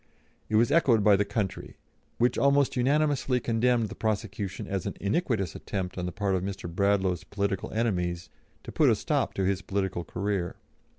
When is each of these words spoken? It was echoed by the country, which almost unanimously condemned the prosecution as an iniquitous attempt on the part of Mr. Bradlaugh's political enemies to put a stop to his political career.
It 0.49 0.55
was 0.55 0.71
echoed 0.71 1.03
by 1.03 1.15
the 1.15 1.23
country, 1.23 1.75
which 2.17 2.35
almost 2.35 2.75
unanimously 2.75 3.39
condemned 3.39 3.89
the 3.89 3.93
prosecution 3.93 4.65
as 4.65 4.87
an 4.87 4.95
iniquitous 4.99 5.53
attempt 5.53 5.95
on 5.95 6.07
the 6.07 6.11
part 6.11 6.33
of 6.33 6.41
Mr. 6.41 6.67
Bradlaugh's 6.67 7.23
political 7.23 7.69
enemies 7.71 8.27
to 8.63 8.71
put 8.71 8.89
a 8.89 8.95
stop 8.95 9.35
to 9.35 9.45
his 9.45 9.61
political 9.61 10.03
career. 10.03 10.55